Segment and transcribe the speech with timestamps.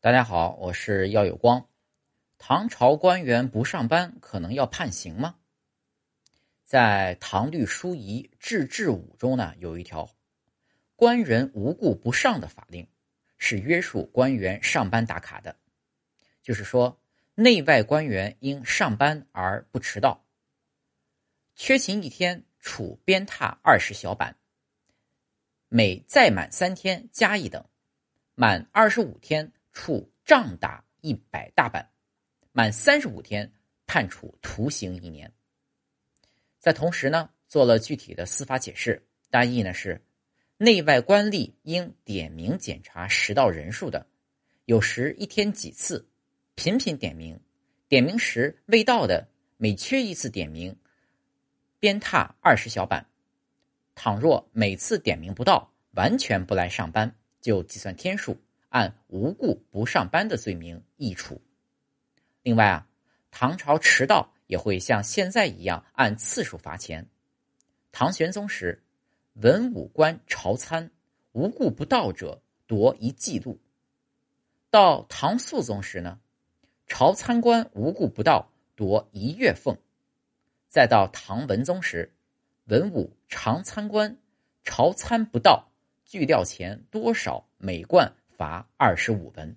[0.00, 1.68] 大家好，我是耀有光。
[2.38, 5.34] 唐朝官员不上班，可能要判刑吗？
[6.62, 10.08] 在唐律疏仪制治武中呢，有一条
[10.94, 12.86] 官人无故不上的法令，
[13.38, 15.56] 是约束官员上班打卡的。
[16.44, 17.00] 就是说，
[17.34, 20.24] 内外官员因上班而不迟到，
[21.56, 24.36] 缺勤一天处鞭挞二十小板，
[25.66, 27.64] 每再满三天加一等，
[28.36, 29.52] 满二十五天。
[29.78, 31.88] 处杖打一百大板，
[32.50, 33.52] 满三十五天
[33.86, 35.32] 判处徒刑一年。
[36.58, 40.02] 在同时呢，做了具体的司法解释，大意呢是：
[40.56, 44.04] 内外官吏应点名检查迟到人数的，
[44.64, 46.04] 有时一天几次，
[46.56, 47.40] 频频点名，
[47.86, 50.76] 点名时未到的，每缺一次点名，
[51.78, 53.06] 鞭挞二十小板。
[53.94, 58.36] 倘若每次点名不到，完全不来上班，就计算天数。
[58.68, 61.40] 按无故不上班的罪名议处。
[62.42, 62.88] 另外啊，
[63.30, 67.06] 唐朝迟到也会像现在一样按次数罚钱。
[67.92, 68.82] 唐玄宗时，
[69.34, 70.90] 文武官朝参
[71.32, 73.58] 无故不到者夺一季度；
[74.70, 76.20] 到唐肃宗时呢，
[76.86, 79.74] 朝参官无故不到夺一月俸；
[80.68, 82.14] 再到唐文宗时，
[82.66, 84.18] 文武常参官
[84.62, 85.70] 朝参不到，
[86.04, 88.14] 据料钱多少每贯。
[88.38, 89.56] 罚二十五文。